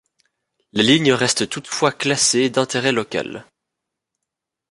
La 0.73 0.81
ligne 0.81 1.13
reste 1.13 1.47
toutefois 1.47 1.91
classée 1.91 2.49
d'intérêt 2.49 2.91
local. 2.91 3.45